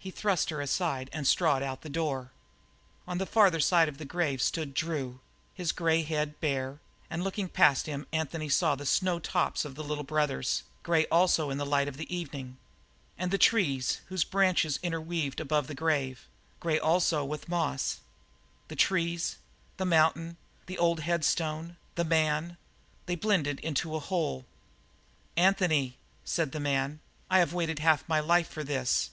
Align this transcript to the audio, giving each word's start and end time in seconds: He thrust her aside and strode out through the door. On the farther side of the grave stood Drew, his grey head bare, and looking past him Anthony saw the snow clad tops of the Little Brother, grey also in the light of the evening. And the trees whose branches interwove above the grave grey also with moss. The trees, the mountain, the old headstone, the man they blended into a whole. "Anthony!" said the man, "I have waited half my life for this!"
He 0.00 0.12
thrust 0.12 0.50
her 0.50 0.60
aside 0.60 1.10
and 1.12 1.26
strode 1.26 1.60
out 1.60 1.80
through 1.82 1.88
the 1.88 1.94
door. 1.94 2.30
On 3.08 3.18
the 3.18 3.26
farther 3.26 3.58
side 3.58 3.88
of 3.88 3.98
the 3.98 4.04
grave 4.04 4.40
stood 4.40 4.72
Drew, 4.72 5.18
his 5.54 5.72
grey 5.72 6.04
head 6.04 6.38
bare, 6.38 6.78
and 7.10 7.24
looking 7.24 7.48
past 7.48 7.86
him 7.86 8.06
Anthony 8.12 8.48
saw 8.48 8.76
the 8.76 8.86
snow 8.86 9.14
clad 9.14 9.24
tops 9.24 9.64
of 9.64 9.74
the 9.74 9.82
Little 9.82 10.04
Brother, 10.04 10.40
grey 10.84 11.04
also 11.06 11.50
in 11.50 11.58
the 11.58 11.66
light 11.66 11.88
of 11.88 11.96
the 11.96 12.14
evening. 12.16 12.58
And 13.18 13.32
the 13.32 13.38
trees 13.38 14.00
whose 14.06 14.22
branches 14.22 14.78
interwove 14.84 15.40
above 15.40 15.66
the 15.66 15.74
grave 15.74 16.28
grey 16.60 16.78
also 16.78 17.24
with 17.24 17.48
moss. 17.48 17.98
The 18.68 18.76
trees, 18.76 19.36
the 19.78 19.84
mountain, 19.84 20.36
the 20.66 20.78
old 20.78 21.00
headstone, 21.00 21.76
the 21.96 22.04
man 22.04 22.56
they 23.06 23.16
blended 23.16 23.58
into 23.60 23.96
a 23.96 24.00
whole. 24.00 24.46
"Anthony!" 25.36 25.96
said 26.24 26.52
the 26.52 26.60
man, 26.60 27.00
"I 27.28 27.40
have 27.40 27.52
waited 27.52 27.80
half 27.80 28.08
my 28.08 28.20
life 28.20 28.48
for 28.48 28.62
this!" 28.62 29.10